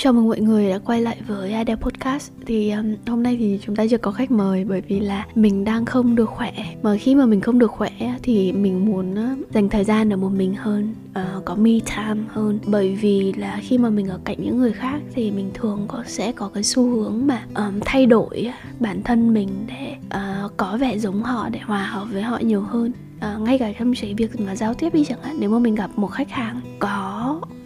[0.00, 2.32] chào mừng mọi người đã quay lại với Adele Podcast.
[2.46, 5.64] Thì um, hôm nay thì chúng ta chưa có khách mời bởi vì là mình
[5.64, 6.52] đang không được khỏe.
[6.82, 7.90] Mà khi mà mình không được khỏe
[8.22, 12.22] thì mình muốn uh, dành thời gian ở một mình hơn uh, Có me time
[12.28, 12.58] hơn.
[12.66, 16.04] Bởi vì là khi mà mình ở cạnh những người khác thì mình thường có
[16.06, 20.76] sẽ có cái xu hướng mà um, thay đổi bản thân mình để uh, có
[20.80, 22.92] vẻ giống họ để hòa hợp với họ nhiều hơn.
[23.34, 25.74] Uh, ngay cả trong cái việc mà giao tiếp đi chẳng hạn nếu mà mình
[25.74, 27.17] gặp một khách hàng có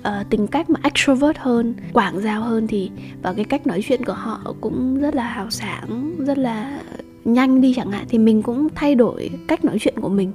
[0.09, 2.91] uh, tính cách mà extrovert hơn quảng giao hơn thì
[3.23, 6.81] và cái cách nói chuyện của họ cũng rất là hào sảng rất là
[7.25, 10.33] nhanh đi chẳng hạn thì mình cũng thay đổi cách nói chuyện của mình.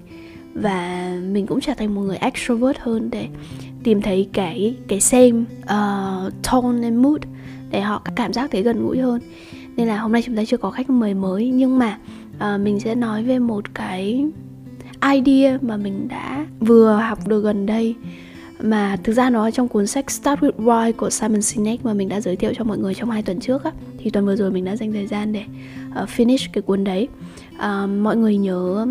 [0.54, 3.28] Và mình cũng trở thành một người extrovert hơn để
[3.84, 7.22] tìm thấy cái cái same uh, tone and mood
[7.70, 9.22] để họ cảm giác thấy gần gũi hơn.
[9.76, 11.98] Nên là hôm nay chúng ta chưa có khách mời mới nhưng mà
[12.38, 14.26] uh, mình sẽ nói về một cái
[15.14, 17.96] idea mà mình đã vừa học được gần đây
[18.62, 21.94] mà thực ra nó ở trong cuốn sách Start with Why của Simon Sinek mà
[21.94, 24.36] mình đã giới thiệu cho mọi người trong hai tuần trước á thì tuần vừa
[24.36, 25.44] rồi mình đã dành thời gian để
[26.04, 27.08] uh, finish cái cuốn đấy.
[27.56, 28.86] Uh, mọi người nhớ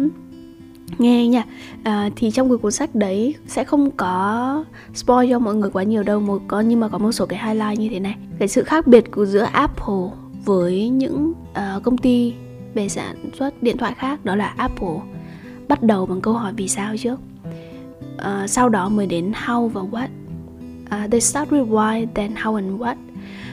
[0.99, 1.43] nghe nha.
[1.83, 5.83] À, thì trong cái cuốn sách đấy sẽ không có spoil cho mọi người quá
[5.83, 8.17] nhiều đâu một có nhưng mà có một số cái highlight như thế này.
[8.39, 10.11] Cái sự khác biệt của giữa Apple
[10.45, 12.35] với những uh, công ty
[12.75, 15.01] về sản xuất điện thoại khác đó là Apple
[15.69, 17.21] bắt đầu bằng câu hỏi vì sao trước
[18.19, 20.09] uh, sau đó mới đến how và what.
[20.85, 22.97] Uh, they start with why then how and what.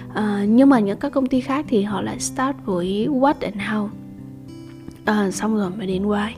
[0.10, 3.56] Uh, nhưng mà những các công ty khác thì họ lại start với what and
[3.56, 3.90] how.
[5.28, 6.30] Uh, xong rồi mới đến why.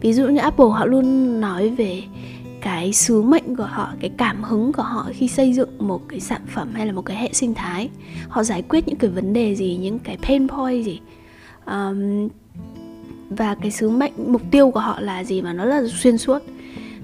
[0.00, 2.02] Ví dụ như Apple họ luôn nói về
[2.60, 6.20] cái sứ mệnh của họ cái cảm hứng của họ khi xây dựng một cái
[6.20, 7.90] sản phẩm hay là một cái hệ sinh thái.
[8.28, 11.00] Họ giải quyết những cái vấn đề gì những cái pain point gì.
[11.66, 12.28] Um,
[13.30, 16.42] và cái sứ mệnh mục tiêu của họ là gì mà nó là xuyên suốt.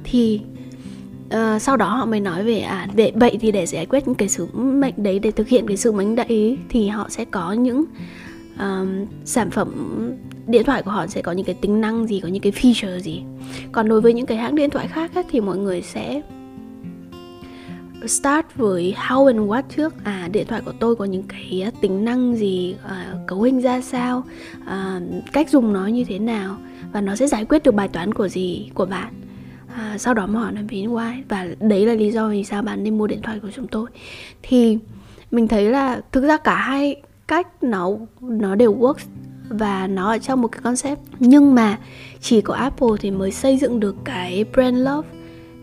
[0.05, 0.41] Thì
[1.35, 4.17] uh, sau đó họ mới nói về à để vậy thì để giải quyết những
[4.17, 7.53] cái sứ mệnh đấy để thực hiện cái sứ mệnh đấy thì họ sẽ có
[7.53, 7.85] những
[8.59, 9.71] um, sản phẩm
[10.47, 12.99] điện thoại của họ sẽ có những cái tính năng gì có những cái feature
[12.99, 13.23] gì.
[13.73, 16.23] Còn đối với những cái hãng điện thoại khác ấy, thì mọi người sẽ
[18.07, 19.95] start với how and what trước.
[20.05, 23.81] À điện thoại của tôi có những cái tính năng gì à, cấu hình ra
[23.81, 24.25] sao
[24.67, 25.01] à,
[25.33, 26.57] cách dùng nó như thế nào
[26.93, 29.13] và nó sẽ giải quyết được bài toán của gì của bạn
[29.75, 31.23] à, sau đó mà hỏi là vì why?
[31.29, 33.91] Và đấy là lý do vì sao bạn nên mua điện thoại của chúng tôi.
[34.43, 34.79] Thì
[35.31, 36.97] mình thấy là thực ra cả hai
[37.29, 39.07] cách nó nó đều works
[39.49, 41.01] và nó ở trong một cái concept.
[41.19, 41.79] Nhưng mà
[42.21, 45.09] chỉ có Apple thì mới xây dựng được cái brand love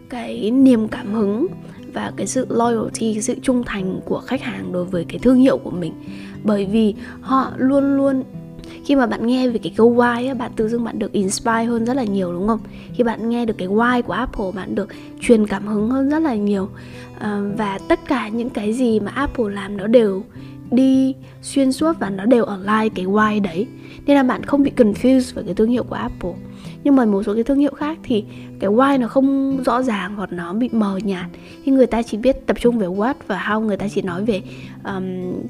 [0.10, 1.48] cái niềm cảm hứng
[1.94, 5.36] và cái sự loyalty cái sự trung thành của khách hàng đối với cái thương
[5.38, 5.94] hiệu của mình.
[6.44, 8.24] Bởi vì họ luôn luôn
[8.86, 11.64] khi mà bạn nghe về cái câu why á, bạn tự dưng bạn được inspire
[11.64, 12.60] hơn rất là nhiều đúng không?
[12.94, 14.90] Khi bạn nghe được cái why của apple bạn được
[15.20, 16.70] truyền cảm hứng hơn rất là nhiều.
[17.20, 20.24] À, và tất cả những cái gì mà apple làm nó đều
[20.72, 23.68] đi xuyên suốt và nó đều ở like cái why đấy.
[24.06, 26.34] Nên là bạn không bị confused với cái thương hiệu của apple
[26.88, 28.24] nhưng mà một số cái thương hiệu khác thì
[28.60, 31.26] cái why nó không rõ ràng hoặc nó bị mờ nhạt.
[31.66, 34.26] Thì người ta chỉ biết tập trung về what và how người ta chỉ nói
[34.26, 34.42] về
[34.84, 35.04] um,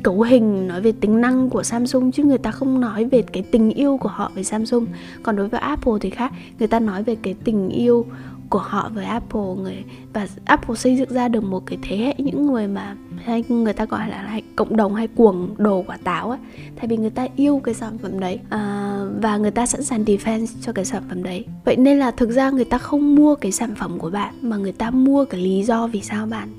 [0.04, 3.44] cấu hình nói về tính năng của samsung chứ người ta không nói về cái
[3.52, 4.86] tình yêu của họ về samsung.
[5.24, 8.06] Còn đối với apple thì khác người ta nói về cái tình yêu
[8.50, 9.84] của họ với Apple người
[10.14, 12.96] và Apple xây dựng ra được một cái thế hệ những người mà
[13.26, 16.38] hay người ta gọi là, là cộng đồng hay cuồng đồ quả táo á.
[16.76, 18.40] Tại vì người ta yêu cái sản phẩm đấy.
[18.50, 18.87] À,
[19.22, 21.46] và người ta sẵn sàng defense cho cái sản phẩm đấy.
[21.66, 24.58] Vậy nên là thực ra người ta không mua cái sản phẩm của bạn mà
[24.58, 26.50] người ta mua cái lý do vì sao bạn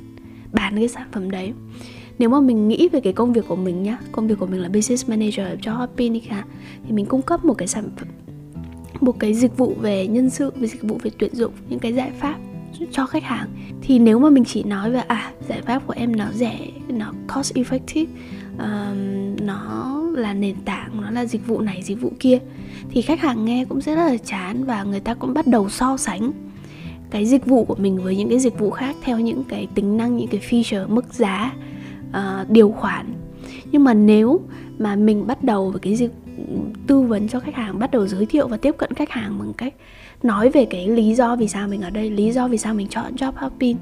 [0.52, 1.52] bán cái sản phẩm đấy.
[2.18, 4.60] Nếu mà mình nghĩ về cái công việc của mình nhá công việc của mình
[4.60, 6.44] là business manager cho Hopinica
[6.86, 8.08] thì mình cung cấp một cái sản phẩm
[9.00, 11.92] một cái dịch vụ về nhân sự về dịch vụ về tuyển dụng những cái
[11.92, 12.36] giải pháp
[12.90, 13.48] cho khách hàng.
[13.82, 16.58] Thì nếu mà mình chỉ nói về à giải pháp của em nó rẻ
[16.88, 18.06] nó cost effective
[18.58, 22.38] um, nó là nền tảng nó là dịch vụ này dịch vụ kia
[22.90, 25.68] thì khách hàng nghe cũng sẽ rất là chán và người ta cũng bắt đầu
[25.68, 26.32] so sánh
[27.10, 29.96] cái dịch vụ của mình với những cái dịch vụ khác theo những cái tính
[29.96, 31.52] năng những cái feature mức giá
[32.08, 33.06] uh, điều khoản.
[33.72, 34.40] Nhưng mà nếu
[34.78, 36.12] mà mình bắt đầu với cái dịch
[36.86, 39.52] tư vấn cho khách hàng bắt đầu giới thiệu và tiếp cận khách hàng bằng
[39.52, 39.74] cách
[40.22, 42.88] nói về cái lý do vì sao mình ở đây lý do vì sao mình
[42.88, 43.76] chọn job hopping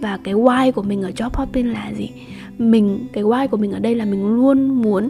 [0.00, 2.10] và cái why của mình ở job hopping là gì
[2.58, 5.08] mình cái why của mình ở đây là mình luôn muốn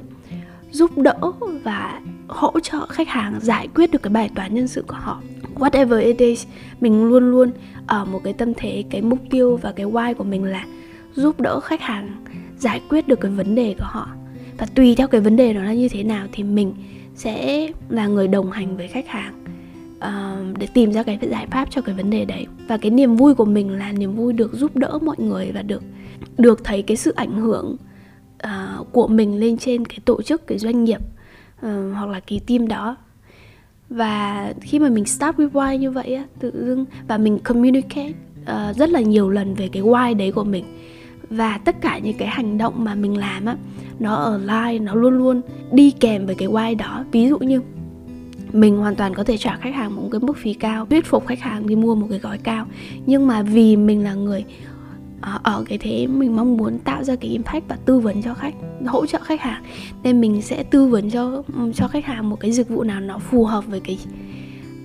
[0.72, 1.14] giúp đỡ
[1.64, 5.20] và hỗ trợ khách hàng giải quyết được cái bài toán nhân sự của họ.
[5.54, 6.46] Whatever it is
[6.80, 7.50] mình luôn luôn
[7.86, 10.66] ở một cái tâm thế cái mục tiêu và cái why của mình là
[11.14, 12.24] giúp đỡ khách hàng
[12.58, 14.08] giải quyết được cái vấn đề của họ.
[14.58, 16.74] Và tùy theo cái vấn đề đó là như thế nào thì mình
[17.14, 19.44] sẽ là người đồng hành với khách hàng
[19.96, 22.46] uh, để tìm ra cái giải pháp cho cái vấn đề đấy.
[22.68, 25.62] Và cái niềm vui của mình là niềm vui được giúp đỡ mọi người và
[25.62, 25.82] được
[26.38, 27.76] được thấy cái sự ảnh hưởng
[28.46, 31.00] uh, của mình lên trên cái tổ chức cái doanh nghiệp
[31.66, 32.96] uh, hoặc là cái team đó.
[33.90, 38.12] Và khi mà mình start with why như vậy á tự dưng và mình communicate
[38.42, 40.64] uh, rất là nhiều lần về cái why đấy của mình.
[41.30, 43.56] Và tất cả những cái hành động mà mình làm á
[43.98, 45.40] nó ở line nó luôn luôn
[45.72, 47.04] đi kèm với cái why đó.
[47.12, 47.60] Ví dụ như
[48.52, 51.26] mình hoàn toàn có thể trả khách hàng một cái mức phí cao thuyết phục
[51.26, 52.66] khách hàng đi mua một cái gói cao.
[53.06, 54.44] Nhưng mà vì mình là người
[55.22, 58.34] Ờ, ở cái thế mình mong muốn tạo ra cái impact và tư vấn cho
[58.34, 58.54] khách
[58.86, 59.62] hỗ trợ khách hàng
[60.02, 61.42] nên mình sẽ tư vấn cho
[61.74, 63.98] cho khách hàng một cái dịch vụ nào nó phù hợp với cái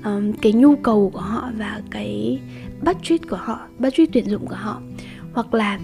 [0.03, 2.39] um, cái nhu cầu của họ và cái
[2.81, 4.81] budget của họ budget tuyển dụng của họ.
[5.33, 5.79] Hoặc là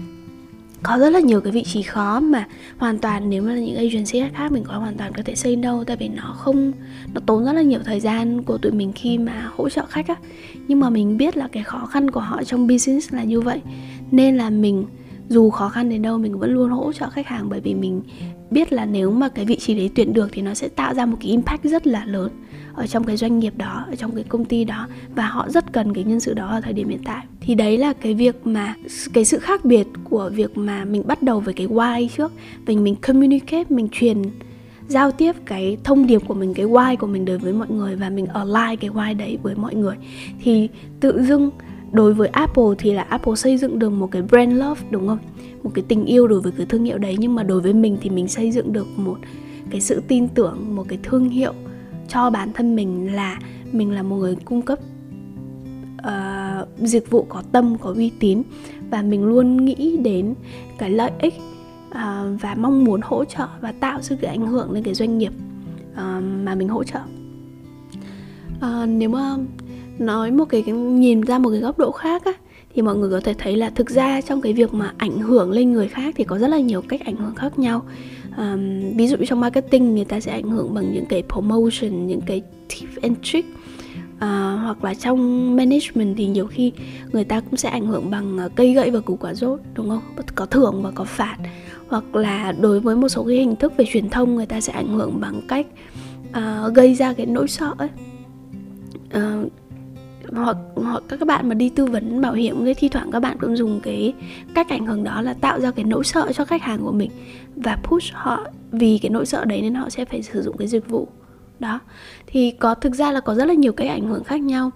[0.82, 2.46] có rất là nhiều cái vị trí khó mà
[2.78, 5.56] hoàn toàn nếu mà là những agency khác mình có hoàn toàn có thể xây
[5.56, 6.72] đâu tại vì nó không
[7.14, 10.08] nó tốn rất là nhiều thời gian của tụi mình khi mà hỗ trợ khách
[10.08, 10.16] á.
[10.68, 13.60] Nhưng mà mình biết là cái khó khăn của họ trong business là như vậy
[14.16, 14.84] nên là mình,
[15.28, 18.02] dù khó khăn đến đâu, mình vẫn luôn hỗ trợ khách hàng bởi vì mình
[18.50, 21.06] biết là nếu mà cái vị trí đấy tuyển được thì nó sẽ tạo ra
[21.06, 22.30] một cái impact rất là lớn
[22.74, 25.72] ở trong cái doanh nghiệp đó, ở trong cái công ty đó và họ rất
[25.72, 27.24] cần cái nhân sự đó ở thời điểm hiện tại.
[27.40, 28.74] Thì đấy là cái việc mà,
[29.12, 32.32] cái sự khác biệt của việc mà mình bắt đầu với cái why trước.
[32.66, 34.22] Mình mình communicate, mình truyền,
[34.88, 37.96] giao tiếp cái thông điệp của mình, cái why của mình đối với mọi người
[37.96, 39.96] và mình align cái why đấy với mọi người.
[40.42, 40.68] Thì
[41.00, 41.50] tự dưng
[41.94, 45.18] đối với Apple thì là Apple xây dựng được một cái brand love đúng không?
[45.62, 47.16] Một cái tình yêu đối với cái thương hiệu đấy.
[47.18, 49.16] Nhưng mà đối với mình thì mình xây dựng được một
[49.70, 51.52] cái sự tin tưởng một cái thương hiệu
[52.08, 53.38] cho bản thân mình là
[53.72, 54.78] mình là một người cung cấp
[55.98, 58.42] uh, dịch vụ có tâm có uy tín.
[58.90, 60.34] Và mình luôn nghĩ đến
[60.78, 61.34] cái lợi ích
[61.88, 65.18] uh, và mong muốn hỗ trợ và tạo sự cái ảnh hưởng lên cái doanh
[65.18, 65.32] nghiệp
[65.92, 67.00] uh, mà mình hỗ trợ.
[68.56, 69.36] Uh, nếu mà
[69.98, 72.32] nói một cái nhìn ra một cái góc độ khác á
[72.74, 75.50] thì mọi người có thể thấy là thực ra trong cái việc mà ảnh hưởng
[75.50, 77.82] lên người khác thì có rất là nhiều cách ảnh hưởng khác nhau.
[78.36, 82.20] Um, ví dụ trong marketing người ta sẽ ảnh hưởng bằng những cái promotion những
[82.20, 83.48] cái tip and trick.
[84.14, 84.20] Uh,
[84.62, 86.72] hoặc là trong management thì nhiều khi
[87.12, 89.88] người ta cũng sẽ ảnh hưởng bằng ờ, cây gậy và củ quả rốt đúng
[89.88, 90.02] không?
[90.34, 91.36] Có thưởng và có phạt.
[91.88, 94.72] Hoặc là đối với một số cái hình thức về truyền thông người ta sẽ
[94.72, 95.66] ảnh hưởng bằng cách
[96.28, 97.88] uh, gây ra cái nỗi sợ ấy.
[99.16, 99.52] Uh,
[100.34, 103.36] hoặc hoặc các bạn mà đi tư vấn bảo hiểm thì thi thoảng các bạn
[103.40, 104.14] cũng dùng cái
[104.54, 107.10] cách ảnh hưởng đó là tạo ra cái nỗi sợ cho khách hàng của mình
[107.56, 110.68] và push họ, vì cái nỗi sợ đấy nên họ sẽ phải sử dụng cái
[110.68, 111.08] dịch vụ
[111.58, 111.80] đó.
[112.26, 114.70] Thì có, thực ra là có rất là nhiều cái ảnh hưởng khác nhau,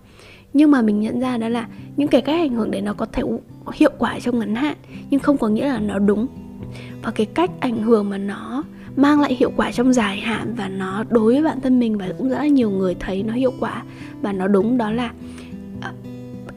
[0.53, 1.67] nhưng mà mình nhận ra đó là
[1.97, 3.23] những cái cách ảnh hưởng đấy nó có thể
[3.75, 4.77] hiệu quả trong ngắn hạn,
[5.11, 6.27] nhưng không có nghĩa là nó đúng.
[7.03, 8.65] Và cái cách ảnh hưởng mà nó
[8.97, 12.09] mang lại hiệu quả trong dài hạn và nó đối với bản thân mình và
[12.19, 13.83] cũng rất là nhiều người thấy nó hiệu quả
[14.23, 15.11] và nó đúng đó là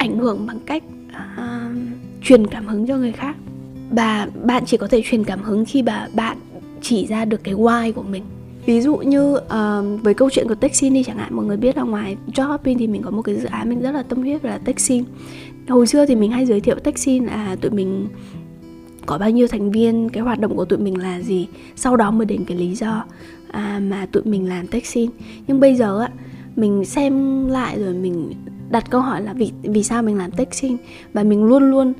[0.01, 1.77] ảnh hưởng bằng cách uh,
[2.21, 3.35] truyền cảm hứng cho người khác.
[3.91, 6.37] Và bạn chỉ có thể truyền cảm hứng khi mà bạn
[6.81, 8.23] chỉ ra được cái why của mình.
[8.65, 11.77] Ví dụ như uh, với câu chuyện của Texin đi chẳng hạn mọi người biết
[11.77, 14.21] là ngoài job hopping thì mình có một cái dự án mình rất là tâm
[14.21, 15.03] huyết là Texin
[15.67, 18.07] hồi xưa thì mình hay giới thiệu Texin là tụi mình
[19.05, 22.11] có bao nhiêu thành viên cái hoạt động của tụi mình là gì sau đó
[22.11, 23.05] mới đến cái lý do
[23.51, 25.09] à, mà tụi mình làm Texin
[25.47, 26.09] nhưng bây giờ á
[26.55, 28.31] mình xem lại rồi mình
[28.71, 30.77] đặt câu hỏi là vì vì sao mình làm texting?
[31.13, 31.93] Và mình luôn luôn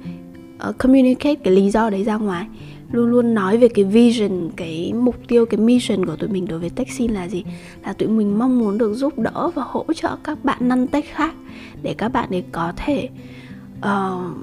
[0.69, 2.45] uh, communicate cái lý do đấy ra ngoài.
[2.91, 6.59] Luôn luôn nói về cái vision cái mục tiêu cái mission của tụi mình đối
[6.59, 7.43] với Texin là gì?
[7.85, 11.05] Là tụi mình mong muốn được giúp đỡ và hỗ trợ các bạn năn tech
[11.13, 11.33] khác
[11.83, 13.09] để các bạn ấy có thể
[13.79, 14.35] uh,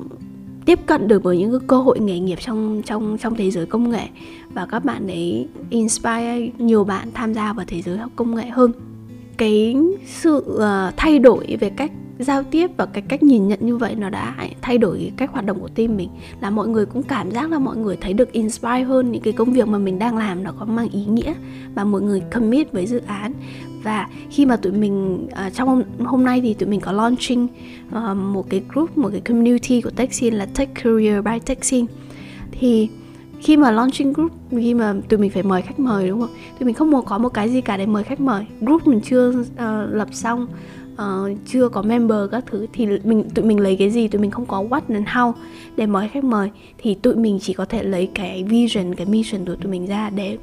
[0.66, 3.66] tiếp cận được với những cái cơ hội nghề nghiệp trong trong trong thế giới
[3.66, 4.06] công nghệ
[4.54, 8.46] và các bạn ấy inspire nhiều bạn tham gia vào thế giới học công nghệ
[8.46, 8.72] hơn.
[9.36, 13.76] Cái sự uh, thay đổi về cách giao tiếp và cái cách nhìn nhận như
[13.76, 16.08] vậy nó đã thay đổi cách hoạt động của team mình
[16.40, 19.32] là mọi người cũng cảm giác là mọi người thấy được inspire hơn những cái
[19.32, 21.34] công việc mà mình đang làm nó có mang ý nghĩa
[21.74, 23.32] và mọi người commit với dự án.
[23.82, 27.48] Và khi mà tụi mình uh, trong hôm, hôm nay thì tụi mình có launching
[27.88, 31.86] uh, một cái group một cái community của Texin là Tech Career by Texin
[32.52, 32.88] thì
[33.40, 36.30] khi mà launching group khi mà tụi mình phải mời khách mời đúng không?
[36.58, 38.46] Tụi mình không có một cái gì cả để mời khách mời.
[38.60, 39.46] Group mình chưa uh,
[39.90, 40.46] lập xong
[41.02, 44.08] uh, chưa có member các thứ thì mình tụi mình lấy cái gì?
[44.08, 45.32] Tụi mình không có what and how
[45.76, 46.50] để mời khách mời.
[46.78, 50.10] Thì tụi mình chỉ có thể lấy cái vision cái mission của tụi mình ra
[50.10, 50.38] để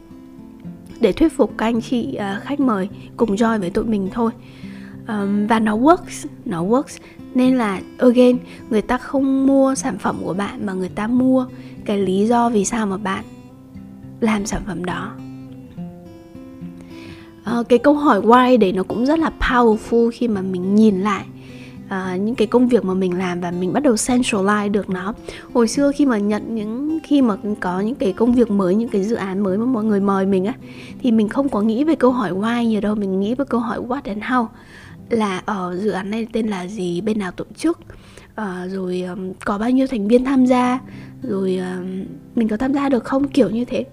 [0.99, 4.31] để thuyết phục các anh chị uh, khách mời cùng join với tụi mình thôi.
[5.07, 6.97] Um, và nó works nó works.
[7.33, 8.37] Nên là again
[8.69, 11.45] người ta không mua sản phẩm của bạn mà người ta mua
[11.85, 13.25] cái lý do vì sao mà bạn
[14.19, 15.11] làm sản phẩm đó
[17.59, 21.01] uh, cái câu hỏi why đấy nó cũng rất là powerful khi mà mình nhìn
[21.01, 21.25] lại
[21.85, 25.13] uh, những cái công việc mà mình làm và mình bắt đầu centralize được nó.
[25.53, 28.89] Hồi xưa khi mà nhận những khi mà có những cái công việc mới những
[28.89, 30.53] cái dự án mới mà mọi người mời mình á
[31.01, 33.59] thì mình không có nghĩ về câu hỏi why nhiều đâu mình nghĩ về câu
[33.59, 34.47] hỏi what and how.
[35.09, 37.79] Là ở uh, dự án này tên là gì bên nào tổ chức
[38.41, 40.79] uh, rồi um, có bao nhiêu thành viên tham gia
[41.23, 41.87] rồi uh,
[42.35, 43.27] mình có tham gia được không?
[43.27, 43.85] Kiểu như thế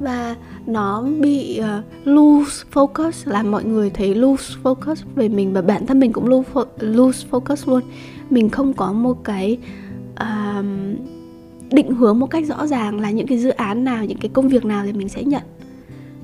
[0.00, 0.36] và
[0.66, 5.86] nó bị uh, lose focus làm mọi người thấy lose focus về mình và bản
[5.86, 7.82] thân mình cũng lose, fo- lose focus luôn.
[8.30, 9.58] Mình không có một cái
[10.12, 10.64] uh,
[11.70, 14.48] định hướng một cách rõ ràng là những cái dự án nào những cái công
[14.48, 15.42] việc nào thì mình sẽ nhận.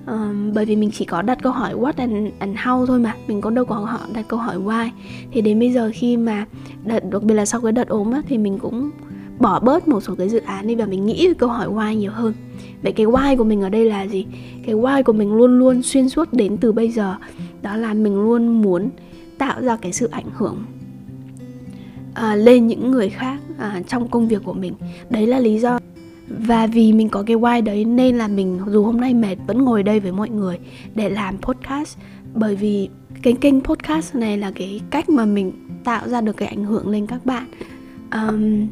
[0.06, 3.14] Um, bởi vì mình chỉ có đặt câu hỏi what and, and how thôi mà
[3.26, 4.88] mình có đâu có họ đặt câu hỏi why.
[5.32, 6.46] Thì đến bây giờ khi mà
[6.84, 8.90] đợt đặc biệt là sau cái đợt ốm á thì mình cũng
[9.42, 11.94] bỏ bớt một số cái dự án đi và mình nghĩ về câu hỏi why
[11.94, 12.34] nhiều hơn.
[12.82, 14.26] Vậy cái why của mình ở đây là gì?
[14.66, 17.16] Cái why của mình luôn luôn xuyên suốt đến từ bây giờ
[17.62, 18.90] đó là mình luôn muốn
[19.38, 20.64] tạo ra cái sự ảnh hưởng
[22.14, 24.72] à, lên những người khác à, trong công việc của mình.
[25.10, 25.78] Đấy là lý do.
[26.28, 29.64] Và vì mình có cái why đấy nên là mình dù hôm nay mệt vẫn
[29.64, 30.58] ngồi đây với mọi người
[30.94, 31.98] để làm podcast.
[32.34, 32.88] Bởi vì
[33.22, 35.52] cái kênh podcast này là cái cách mà mình
[35.84, 37.46] tạo ra được cái ảnh hưởng lên các bạn.
[38.12, 38.68] Um,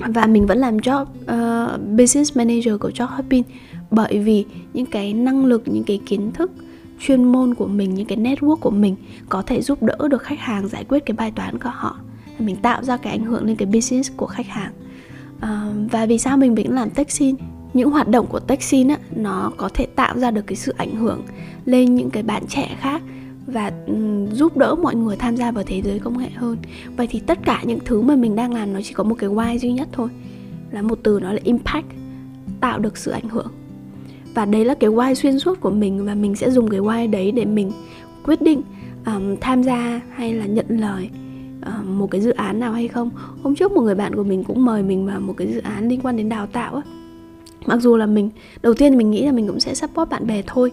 [0.00, 0.06] Dạ.
[0.08, 3.42] và mình vẫn làm job uh, business manager của job hopping
[3.90, 6.50] bởi vì những cái năng lực những cái kiến thức
[7.00, 8.96] chuyên môn của mình những cái network của mình
[9.28, 11.96] có thể giúp đỡ được khách hàng giải quyết cái bài toán của họ.
[12.38, 14.72] Mình tạo ra cái ảnh hưởng lên cái business của khách hàng.
[15.36, 17.34] Uh, và vì sao mình vẫn làm taxi?
[17.74, 20.96] Những hoạt động của taxi á nó có thể tạo ra được cái sự ảnh
[20.96, 21.22] hưởng
[21.64, 23.02] lên những cái bạn trẻ khác
[23.52, 26.56] và ừ, giúp đỡ mọi người tham gia vào thế giới công nghệ hơn.
[26.96, 29.30] Vậy thì tất cả những thứ mà mình đang làm nó chỉ có một cái
[29.30, 30.08] why duy nhất thôi
[30.70, 31.86] là một từ nó là impact
[32.60, 33.50] tạo được sự ảnh hưởng.
[34.34, 37.10] Và đấy là cái why xuyên suốt của mình và mình sẽ dùng cái why
[37.10, 37.72] đấy để mình
[38.24, 38.62] quyết định
[39.06, 41.10] um, tham gia hay là nhận lời
[41.66, 43.10] uh, một cái dự án nào hay không.
[43.42, 45.88] Hôm trước một người bạn của mình cũng mời mình vào một cái dự án
[45.88, 46.82] liên quan đến đào tạo á
[47.66, 48.30] mặc dù là mình
[48.62, 50.72] đầu tiên mình nghĩ là mình cũng sẽ support bạn bè thôi.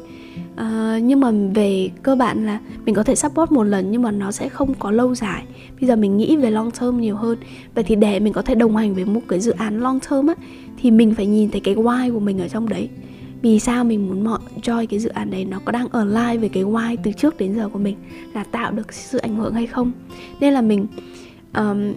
[0.54, 4.12] Uh, nhưng mà về cơ bản là mình có thể support một lần nhưng mà
[4.12, 5.44] nó sẽ không có lâu dài.
[5.82, 7.38] Bây giờ mình nghĩ về long term nhiều hơn.
[7.76, 10.28] Vậy thì để mình có thể đồng hành với một cái dự án long term
[10.28, 10.34] á
[10.82, 12.90] thì mình phải nhìn thấy cái why của mình ở trong đấy.
[13.42, 16.38] Vì sao mình muốn mọi join cái dự án đấy nó có đang ở live
[16.38, 17.96] về cái why từ trước đến giờ của mình?
[18.34, 19.92] Là tạo được sự ảnh hưởng hay không?
[20.40, 20.88] Nên là mình
[21.56, 21.94] um,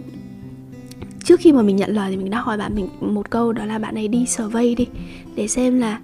[1.31, 3.65] trước khi mà mình nhận lời thì mình đã hỏi bạn mình một câu, đó
[3.65, 4.87] là bạn ấy đi survey đi,
[5.35, 5.99] để xem là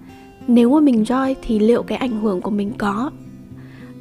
[0.47, 3.11] nếu mà mình join thì liệu cái ảnh hưởng của mình có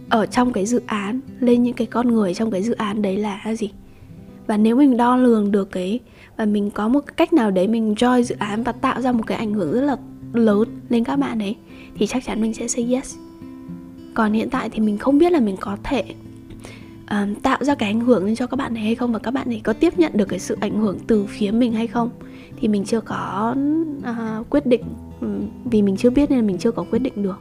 [0.09, 3.16] ở trong cái dự án, lên những cái con người trong cái dự án đấy
[3.16, 3.71] là gì?
[4.47, 6.00] Và nếu mình đo lường được cái,
[6.37, 9.26] và mình có một cách nào đấy mình join dự án và tạo ra một
[9.26, 9.97] cái ảnh hưởng rất là
[10.33, 11.56] lớn lên các bạn ấy,
[11.95, 13.16] thì chắc chắn mình sẽ say yes.
[14.14, 16.04] Còn hiện tại thì mình không biết là mình có thể
[17.10, 19.12] um, tạo ra cái ảnh hưởng lên cho các bạn này hay không?
[19.12, 21.72] Và các bạn ấy có tiếp nhận được cái sự ảnh hưởng từ phía mình
[21.72, 22.10] hay không?
[22.60, 23.54] Thì mình chưa có
[23.98, 24.82] uh, quyết định
[25.20, 27.40] um, vì mình chưa biết nên mình chưa có quyết định được.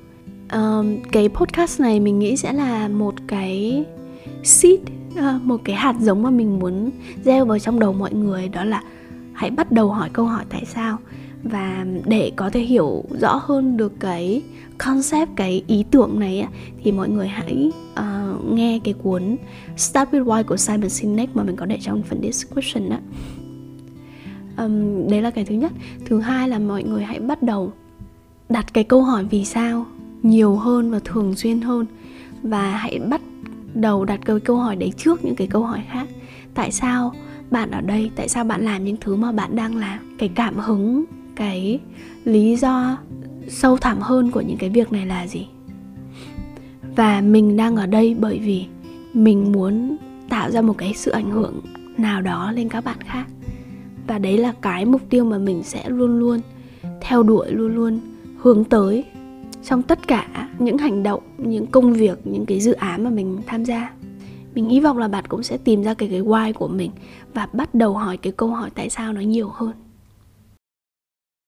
[0.53, 3.85] Um, cái podcast này mình nghĩ sẽ là một cái
[4.43, 4.79] seed
[5.19, 6.89] uh, một cái hạt giống mà mình muốn
[7.23, 8.83] gieo vào trong đầu mọi người đó là
[9.33, 10.97] hãy bắt đầu hỏi câu hỏi tại sao.
[11.43, 14.41] Và để có thể hiểu rõ hơn được cái
[14.77, 16.47] concept cái ý tưởng này
[16.83, 19.37] thì mọi người hãy ờ, uh, nghe cái cuốn
[19.77, 22.97] Start with Why của Simon Sinek mà mình có để trong phần description đó
[24.57, 25.71] um, đấy là cái thứ nhất.
[26.05, 27.73] Thứ hai là mọi người hãy bắt đầu
[28.49, 29.85] đặt cái câu hỏi vì sao
[30.23, 31.85] nhiều hơn và thường xuyên hơn
[32.43, 33.21] và hãy bắt
[33.73, 36.07] đầu đặt cái câu hỏi đấy trước những cái câu hỏi khác.
[36.53, 37.13] Tại sao
[37.51, 40.57] bạn ở đây tại sao bạn làm những thứ mà bạn đang làm cái cảm
[40.57, 41.79] hứng cái
[42.23, 42.97] lý do
[43.47, 45.47] sâu thẳm hơn của những cái việc này là gì?
[46.95, 48.65] Và mình đang ở đây bởi vì
[49.13, 49.97] mình muốn
[50.29, 51.61] tạo ra một cái sự ảnh hưởng
[51.97, 53.25] nào đó lên các bạn khác.
[54.07, 56.39] Và đấy là cái mục tiêu mà mình sẽ luôn luôn
[57.01, 57.99] theo đuổi, luôn luôn
[58.37, 59.03] hướng tới
[59.63, 63.37] trong tất cả những hành động, những công việc, những cái dự án mà mình
[63.47, 63.91] tham gia.
[64.53, 66.91] Mình hy vọng là bạn cũng sẽ tìm ra cái cái why của mình
[67.33, 69.71] và bắt đầu hỏi cái câu hỏi tại sao nó nhiều hơn.